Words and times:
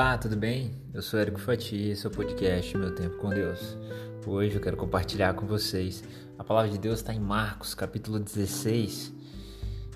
Olá, 0.00 0.16
tudo 0.16 0.36
bem? 0.36 0.70
Eu 0.94 1.02
sou 1.02 1.18
Érico 1.18 1.40
Fati, 1.40 1.74
esse 1.74 2.06
é 2.06 2.08
o 2.08 2.12
podcast 2.12 2.78
Meu 2.78 2.94
Tempo 2.94 3.16
com 3.16 3.30
Deus. 3.30 3.76
Hoje 4.24 4.54
eu 4.54 4.60
quero 4.60 4.76
compartilhar 4.76 5.34
com 5.34 5.44
vocês. 5.44 6.04
A 6.38 6.44
palavra 6.44 6.70
de 6.70 6.78
Deus 6.78 7.00
está 7.00 7.12
em 7.12 7.18
Marcos, 7.18 7.74
capítulo 7.74 8.20
16, 8.20 9.12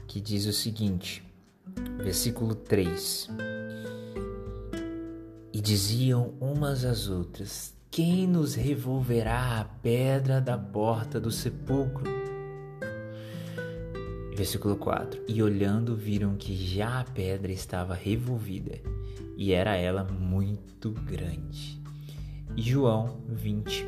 que 0.09 0.21
diz 0.21 0.45
o 0.47 0.53
seguinte, 0.53 1.23
versículo 1.99 2.57
3. 2.57 3.29
E 5.53 5.61
diziam 5.61 6.35
umas 6.41 6.85
às 6.85 7.07
outras: 7.07 7.73
Quem 7.89 8.27
nos 8.27 8.57
revolverá 8.57 9.61
a 9.61 9.65
pedra 9.65 10.41
da 10.41 10.59
porta 10.59 11.21
do 11.21 11.31
sepulcro? 11.31 12.22
Versículo 14.35 14.77
4: 14.77 15.23
E 15.29 15.43
olhando, 15.43 15.95
viram 15.95 16.37
que 16.37 16.55
já 16.55 17.01
a 17.01 17.05
pedra 17.05 17.53
estava 17.53 17.95
revolvida, 17.95 18.81
e 19.37 19.53
era 19.53 19.77
ela 19.77 20.05
muito 20.05 20.91
grande. 20.91 21.81
João 22.57 23.21
20, 23.29 23.87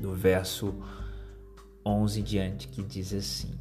do 0.00 0.14
verso 0.14 0.74
11 1.84 2.22
diante, 2.22 2.68
que 2.68 2.82
diz 2.82 3.14
assim: 3.14 3.52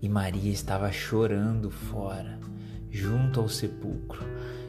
E 0.00 0.08
Maria 0.08 0.52
estava 0.52 0.90
chorando 0.90 1.70
fora, 1.70 2.38
junto 2.90 3.40
ao 3.40 3.48
sepulcro. 3.48 4.22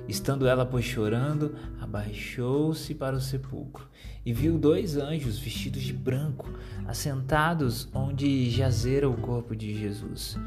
Estando 0.08 0.48
ela, 0.48 0.66
pois, 0.66 0.84
chorando, 0.84 1.56
abaixou-se 1.90 2.94
para 2.94 3.16
o 3.16 3.22
sepulcro 3.22 3.90
e 4.24 4.32
viu 4.32 4.60
dois 4.60 4.96
anjos 4.96 5.40
vestidos 5.40 5.82
de 5.82 5.92
branco, 5.92 6.48
assentados 6.88 7.90
onde 7.94 8.50
jazera 8.52 9.10
o 9.10 9.18
corpo 9.18 9.56
de 9.56 9.74
Jesus, 9.76 10.38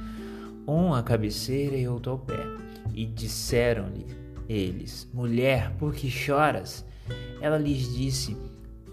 um 0.67 0.95
à 0.95 1.03
cabeceira 1.03 1.77
e 1.77 1.89
outro 1.89 2.13
ao 2.13 2.19
pé. 2.19 2.47
E 2.95 3.05
disseram-lhe 3.05 4.07
eles: 4.49 5.09
Mulher, 5.13 5.73
por 5.79 5.95
que 5.95 6.09
choras? 6.09 6.85
Ela 7.41 7.59
lhes 7.59 7.93
disse: 7.93 8.37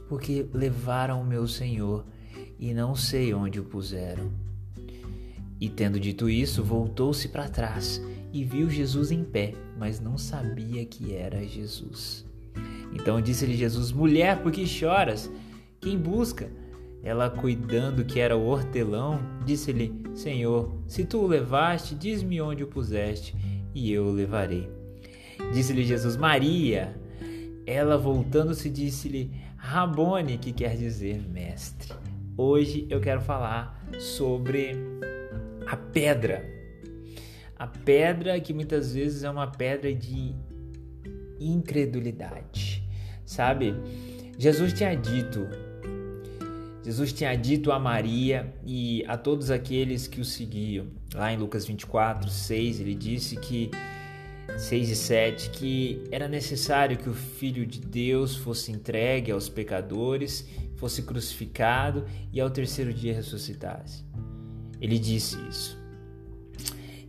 Porque 0.07 0.47
levaram 0.51 1.21
o 1.21 1.25
meu 1.25 1.47
senhor 1.47 2.03
e 2.57 2.73
não 2.73 2.95
sei 2.95 3.31
onde 3.33 3.59
o 3.59 3.63
puseram. 3.63 4.31
E 5.61 5.69
tendo 5.69 5.99
dito 5.99 6.29
isso, 6.29 6.63
voltou-se 6.63 7.27
para 7.27 7.49
trás 7.49 8.01
e 8.31 8.43
viu 8.43 8.69
Jesus 8.69 9.11
em 9.11 9.23
pé, 9.23 9.53
mas 9.77 9.99
não 9.99 10.17
sabia 10.17 10.85
que 10.85 11.13
era 11.13 11.45
Jesus. 11.45 12.28
Então 12.93 13.21
disse-lhe 13.21 13.55
Jesus: 13.55 13.91
Mulher, 13.91 14.41
por 14.41 14.51
que 14.51 14.65
choras? 14.65 15.31
Quem 15.79 15.97
busca? 15.97 16.49
Ela, 17.01 17.29
cuidando 17.29 18.03
que 18.03 18.19
era 18.19 18.35
o 18.35 18.45
hortelão, 18.45 19.19
disse-lhe: 19.45 19.93
Senhor, 20.13 20.73
se 20.87 21.05
tu 21.05 21.19
o 21.19 21.27
levaste, 21.27 21.95
diz-me 21.95 22.41
onde 22.41 22.63
o 22.63 22.67
puseste, 22.67 23.35
e 23.73 23.91
eu 23.91 24.05
o 24.05 24.11
levarei. 24.11 24.69
Disse-lhe 25.53 25.83
Jesus: 25.83 26.17
Maria. 26.17 26.95
Ela, 27.65 27.97
voltando-se, 27.97 28.69
disse-lhe: 28.69 29.31
Rabone, 29.55 30.37
que 30.37 30.51
quer 30.51 30.75
dizer 30.75 31.21
mestre. 31.29 31.93
Hoje 32.35 32.87
eu 32.89 32.99
quero 32.99 33.21
falar 33.21 33.85
sobre 33.99 34.71
a 35.67 35.77
pedra 35.77 36.59
a 37.59 37.67
pedra 37.67 38.39
que 38.39 38.53
muitas 38.53 38.93
vezes 38.93 39.23
é 39.23 39.29
uma 39.29 39.45
pedra 39.45 39.93
de 39.93 40.33
incredulidade, 41.41 42.78
sabe? 43.29 43.75
Jesus 44.39 44.73
tinha 44.73 44.95
dito, 44.95 45.47
Jesus 46.83 47.13
tinha 47.13 47.35
dito 47.35 47.71
a 47.71 47.77
Maria 47.77 48.51
e 48.65 49.05
a 49.07 49.15
todos 49.15 49.51
aqueles 49.51 50.07
que 50.07 50.19
o 50.19 50.25
seguiam, 50.25 50.87
lá 51.13 51.31
em 51.31 51.37
Lucas 51.37 51.63
24, 51.63 52.27
6, 52.27 52.79
ele 52.79 52.95
disse 52.95 53.35
que 53.35 53.69
6 54.57 54.89
e 54.89 54.95
7, 54.95 55.49
que 55.51 56.03
era 56.11 56.27
necessário 56.27 56.97
que 56.97 57.07
o 57.07 57.13
Filho 57.13 57.67
de 57.67 57.79
Deus 57.79 58.35
fosse 58.35 58.71
entregue 58.71 59.31
aos 59.31 59.47
pecadores, 59.47 60.49
fosse 60.77 61.03
crucificado 61.03 62.05
e 62.33 62.41
ao 62.41 62.49
terceiro 62.49 62.91
dia 62.91 63.13
ressuscitasse. 63.13 64.03
Ele 64.81 64.97
disse 64.97 65.37
isso. 65.47 65.77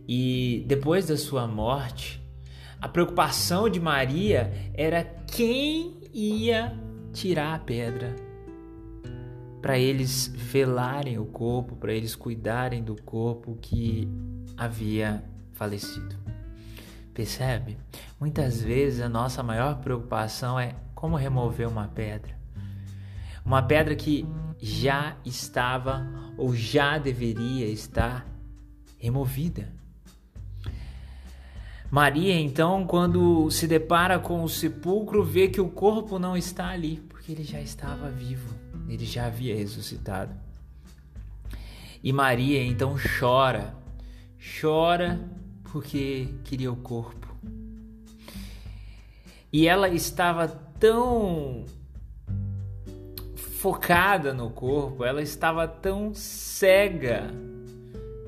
E 0.07 0.63
depois 0.67 1.07
da 1.07 1.17
sua 1.17 1.47
morte, 1.47 2.20
a 2.81 2.89
preocupação 2.89 3.69
de 3.69 3.79
Maria 3.79 4.51
era 4.73 5.03
quem 5.03 6.01
ia 6.11 6.75
tirar 7.13 7.53
a 7.53 7.59
pedra 7.59 8.15
para 9.61 9.77
eles 9.77 10.27
velarem 10.27 11.19
o 11.19 11.25
corpo, 11.25 11.75
para 11.75 11.93
eles 11.93 12.15
cuidarem 12.15 12.83
do 12.83 12.99
corpo 13.03 13.55
que 13.61 14.09
havia 14.57 15.23
falecido. 15.53 16.15
Percebe? 17.13 17.77
Muitas 18.19 18.63
vezes 18.63 19.01
a 19.01 19.09
nossa 19.09 19.43
maior 19.43 19.79
preocupação 19.79 20.59
é 20.59 20.75
como 20.95 21.15
remover 21.15 21.67
uma 21.67 21.87
pedra. 21.87 22.35
Uma 23.45 23.61
pedra 23.61 23.95
que 23.95 24.25
já 24.59 25.15
estava 25.23 26.03
ou 26.35 26.55
já 26.55 26.97
deveria 26.97 27.67
estar 27.67 28.25
removida. 28.97 29.80
Maria, 31.91 32.39
então, 32.39 32.87
quando 32.87 33.51
se 33.51 33.67
depara 33.67 34.17
com 34.17 34.45
o 34.45 34.49
sepulcro, 34.49 35.25
vê 35.25 35.49
que 35.49 35.59
o 35.59 35.67
corpo 35.67 36.17
não 36.17 36.37
está 36.37 36.69
ali, 36.69 37.03
porque 37.09 37.33
ele 37.33 37.43
já 37.43 37.59
estava 37.59 38.09
vivo, 38.09 38.55
ele 38.87 39.05
já 39.05 39.25
havia 39.25 39.53
ressuscitado. 39.53 40.33
E 42.01 42.13
Maria 42.13 42.63
então 42.63 42.95
chora, 43.19 43.75
chora 44.61 45.19
porque 45.65 46.29
queria 46.45 46.71
o 46.71 46.77
corpo. 46.77 47.27
E 49.51 49.67
ela 49.67 49.89
estava 49.89 50.47
tão 50.47 51.65
focada 53.35 54.33
no 54.33 54.49
corpo, 54.49 55.03
ela 55.03 55.21
estava 55.21 55.67
tão 55.67 56.13
cega 56.13 57.29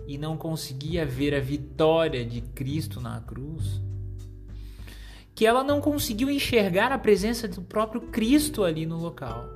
e 0.08 0.18
não 0.18 0.38
conseguia 0.38 1.06
ver 1.06 1.34
a 1.34 1.40
vitória 1.40 2.26
de 2.26 2.42
Cristo 2.42 3.00
na 3.00 3.22
cruz, 3.22 3.82
que 5.36 5.46
ela 5.46 5.64
não 5.64 5.82
conseguiu 5.82 6.30
enxergar 6.30 6.92
a 6.92 6.98
presença 6.98 7.48
do 7.48 7.62
próprio 7.62 8.02
Cristo 8.02 8.64
ali 8.64 8.86
no 8.86 8.98
local. 8.98 9.50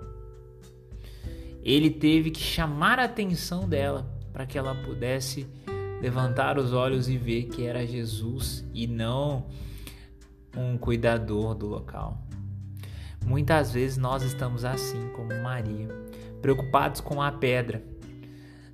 Ele 1.63 1.89
teve 1.89 2.31
que 2.31 2.39
chamar 2.39 2.99
a 2.99 3.03
atenção 3.03 3.67
dela 3.67 4.09
para 4.31 4.45
que 4.45 4.57
ela 4.57 4.73
pudesse 4.73 5.47
levantar 6.01 6.57
os 6.57 6.73
olhos 6.73 7.09
e 7.09 7.17
ver 7.17 7.45
que 7.45 7.65
era 7.65 7.85
Jesus 7.85 8.63
e 8.73 8.87
não 8.87 9.47
um 10.55 10.77
cuidador 10.77 11.53
do 11.53 11.67
local. 11.67 12.21
Muitas 13.25 13.73
vezes 13.73 13.97
nós 13.97 14.23
estamos 14.23 14.63
assim 14.63 15.09
como 15.09 15.41
Maria, 15.41 15.89
preocupados 16.41 17.01
com 17.01 17.21
a 17.21 17.31
pedra 17.31 17.83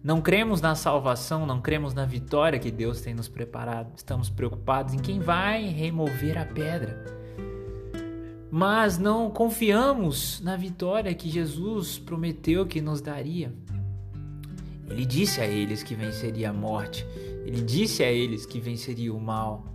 não 0.03 0.21
cremos 0.21 0.59
na 0.59 0.75
salvação, 0.75 1.45
não 1.45 1.61
cremos 1.61 1.93
na 1.93 2.05
vitória 2.05 2.59
que 2.59 2.69
Deus 2.69 2.99
tem 2.99 3.13
nos 3.13 3.29
preparado. 3.29 3.93
Estamos 3.95 4.29
preocupados 4.29 4.93
em 4.93 4.99
quem 4.99 5.21
vai 5.21 5.65
remover 5.65 6.37
a 6.37 6.45
pedra. 6.45 7.01
Mas 8.51 8.97
não 8.97 9.31
confiamos 9.31 10.41
na 10.41 10.57
vitória 10.57 11.13
que 11.13 11.29
Jesus 11.29 11.97
prometeu 11.97 12.65
que 12.65 12.81
nos 12.81 12.99
daria. 12.99 13.53
Ele 14.89 15.05
disse 15.05 15.39
a 15.39 15.47
eles 15.47 15.81
que 15.81 15.95
venceria 15.95 16.49
a 16.49 16.53
morte. 16.53 17.07
Ele 17.45 17.61
disse 17.61 18.03
a 18.03 18.11
eles 18.11 18.45
que 18.45 18.59
venceria 18.59 19.13
o 19.13 19.19
mal. 19.21 19.72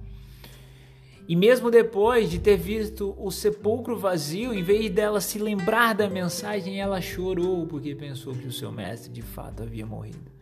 E 1.28 1.37
mesmo 1.37 1.71
depois 1.71 2.31
de 2.31 2.39
ter 2.39 2.56
visto 2.56 3.15
o 3.19 3.31
sepulcro 3.31 3.99
vazio, 3.99 4.55
em 4.55 4.62
vez 4.62 4.91
dela 4.91 5.21
se 5.21 5.39
lembrar 5.39 5.94
da 5.94 6.09
mensagem, 6.09 6.81
ela 6.81 7.03
chorou 7.03 7.66
porque 7.66 7.94
pensou 7.94 8.34
que 8.34 8.47
o 8.47 8.53
seu 8.53 8.72
mestre 8.72 9.12
de 9.12 9.21
fato 9.21 9.62
havia 9.62 9.84
morrido. 9.84 10.32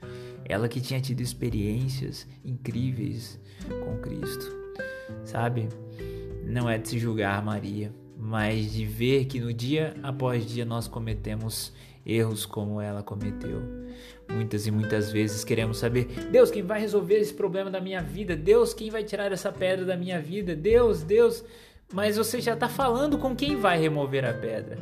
Ela 0.45 0.69
que 0.69 0.81
tinha 0.81 1.01
tido 1.01 1.21
experiências 1.21 2.25
incríveis 2.45 3.41
com 3.69 3.99
Cristo. 3.99 4.55
Sabe? 5.25 5.69
Não 6.45 6.71
é 6.71 6.79
de 6.79 6.89
se 6.89 7.01
julgar 7.01 7.45
Maria, 7.45 7.93
mas 8.17 8.73
de 8.73 8.85
ver 8.85 9.27
que 9.27 9.39
no 9.39 9.53
dia 9.53 9.95
após 10.03 10.47
dia 10.47 10.65
nós 10.65 10.89
cometemos 10.89 11.73
erros 12.05 12.47
como 12.47 12.81
ela 12.81 13.03
cometeu. 13.03 13.61
Muitas 14.31 14.67
e 14.67 14.71
muitas 14.71 15.13
vezes 15.13 15.45
queremos 15.45 15.79
saber: 15.79 16.07
Deus, 16.31 16.51
quem 16.51 16.63
vai 16.63 16.81
resolver 16.81 17.17
esse 17.17 17.35
problema 17.35 17.71
da 17.71 17.81
minha 17.81 18.03
vida? 18.03 18.37
Deus, 18.37 18.73
quem 18.73 18.91
vai 18.91 19.05
tirar 19.05 19.33
essa 19.33 19.53
pedra 19.53 19.85
da 19.85 19.97
minha 19.97 20.21
vida? 20.21 20.55
Deus, 20.55 21.03
Deus. 21.03 21.45
Mas 21.93 22.17
você 22.17 22.41
já 22.41 22.55
está 22.55 22.69
falando 22.69 23.19
com 23.19 23.37
quem 23.37 23.57
vai 23.57 23.79
remover 23.79 24.25
a 24.25 24.33
pedra. 24.33 24.77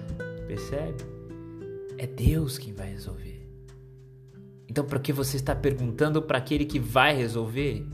Percebe? 0.46 1.04
É 1.98 2.06
Deus 2.06 2.56
quem 2.56 2.72
vai 2.72 2.90
resolver. 2.90 3.46
Então, 4.68 4.84
para 4.84 4.98
que 4.98 5.12
você 5.12 5.36
está 5.36 5.54
perguntando 5.54 6.22
para 6.22 6.38
aquele 6.38 6.64
que 6.64 6.78
vai 6.78 7.14
resolver? 7.14 7.86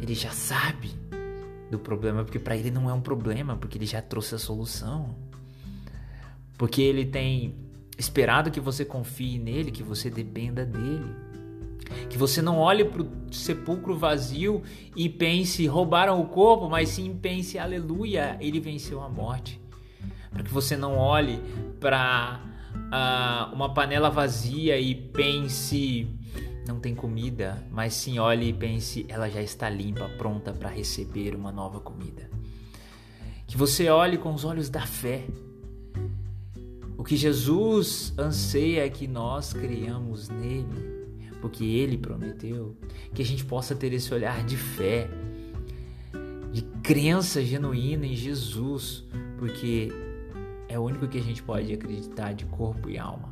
Ele 0.00 0.14
já 0.14 0.30
sabe 0.30 0.90
do 1.70 1.78
problema, 1.78 2.24
porque 2.24 2.38
para 2.38 2.56
ele 2.56 2.70
não 2.70 2.88
é 2.88 2.92
um 2.92 3.00
problema, 3.00 3.56
porque 3.56 3.76
ele 3.78 3.86
já 3.86 4.00
trouxe 4.00 4.34
a 4.34 4.38
solução. 4.38 5.14
Porque 6.56 6.82
ele 6.82 7.04
tem 7.06 7.54
esperado 7.96 8.50
que 8.50 8.60
você 8.60 8.84
confie 8.84 9.38
nele, 9.38 9.70
que 9.70 9.82
você 9.82 10.08
dependa 10.08 10.64
dele. 10.64 11.14
Que 12.08 12.18
você 12.18 12.42
não 12.42 12.58
olhe 12.58 12.84
para 12.84 13.02
o 13.02 13.08
sepulcro 13.30 13.96
vazio 13.96 14.62
e 14.94 15.08
pense, 15.08 15.66
roubaram 15.66 16.20
o 16.20 16.26
corpo, 16.26 16.68
mas 16.68 16.90
sim 16.90 17.16
pense, 17.20 17.58
aleluia, 17.58 18.36
ele 18.40 18.60
venceu 18.60 19.00
a 19.00 19.08
morte. 19.08 19.60
Para 20.30 20.42
que 20.42 20.52
você 20.52 20.76
não 20.76 20.96
olhe 20.96 21.40
para 21.80 22.40
uh, 22.74 23.54
uma 23.54 23.72
panela 23.72 24.10
vazia 24.10 24.78
e 24.78 24.94
pense, 24.94 26.06
não 26.68 26.78
tem 26.78 26.94
comida, 26.94 27.66
mas 27.70 27.94
sim 27.94 28.18
olhe 28.18 28.50
e 28.50 28.52
pense, 28.52 29.04
ela 29.08 29.28
já 29.28 29.42
está 29.42 29.68
limpa, 29.68 30.08
pronta 30.18 30.52
para 30.52 30.68
receber 30.68 31.34
uma 31.34 31.50
nova 31.50 31.80
comida. 31.80 32.30
Que 33.46 33.56
você 33.56 33.88
olhe 33.88 34.18
com 34.18 34.32
os 34.32 34.44
olhos 34.44 34.68
da 34.68 34.82
fé. 34.82 35.24
O 36.96 37.02
que 37.02 37.16
Jesus 37.16 38.12
anseia 38.18 38.84
é 38.84 38.90
que 38.90 39.08
nós 39.08 39.52
criamos 39.52 40.28
nele 40.28 40.98
porque 41.40 41.64
Ele 41.64 41.96
prometeu, 41.96 42.76
que 43.14 43.22
a 43.22 43.24
gente 43.24 43.44
possa 43.44 43.74
ter 43.74 43.92
esse 43.92 44.12
olhar 44.12 44.44
de 44.44 44.56
fé, 44.56 45.08
de 46.52 46.62
crença 46.82 47.44
genuína 47.44 48.06
em 48.06 48.14
Jesus, 48.14 49.04
porque 49.38 49.88
é 50.68 50.78
o 50.78 50.82
único 50.82 51.06
que 51.08 51.18
a 51.18 51.22
gente 51.22 51.42
pode 51.42 51.72
acreditar 51.72 52.32
de 52.32 52.44
corpo 52.46 52.90
e 52.90 52.98
alma, 52.98 53.30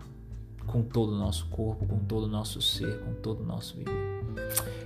com 0.66 0.82
todo 0.82 1.12
o 1.12 1.18
nosso 1.18 1.46
corpo, 1.46 1.86
com 1.86 1.98
todo 1.98 2.24
o 2.24 2.28
nosso 2.28 2.60
ser, 2.60 2.98
com 3.00 3.14
todo 3.14 3.42
o 3.42 3.46
nosso 3.46 3.76
viver. 3.76 3.92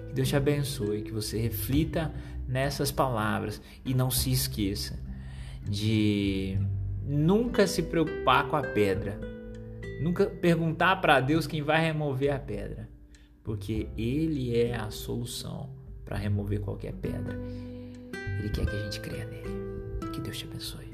Que 0.09 0.15
Deus 0.15 0.29
te 0.29 0.37
abençoe, 0.37 1.03
que 1.03 1.12
você 1.12 1.38
reflita 1.38 2.12
nessas 2.47 2.91
palavras 2.91 3.61
e 3.85 3.94
não 3.94 4.11
se 4.11 4.31
esqueça 4.31 4.99
de 5.62 6.59
nunca 7.03 7.67
se 7.67 7.82
preocupar 7.82 8.49
com 8.49 8.56
a 8.56 8.62
pedra. 8.62 9.19
Nunca 10.03 10.27
perguntar 10.27 10.97
para 10.97 11.21
Deus 11.21 11.47
quem 11.47 11.62
vai 11.62 11.81
remover 11.81 12.35
a 12.35 12.38
pedra 12.38 12.88
porque 13.43 13.88
Ele 13.97 14.56
é 14.56 14.77
a 14.77 14.91
solução 14.91 15.71
para 16.05 16.17
remover 16.17 16.61
qualquer 16.61 16.93
pedra. 16.93 17.37
Ele 18.38 18.49
quer 18.49 18.67
que 18.67 18.77
a 18.77 18.82
gente 18.85 19.00
creia 19.00 19.25
nele. 19.27 20.11
Que 20.12 20.21
Deus 20.21 20.38
te 20.38 20.44
abençoe. 20.44 20.91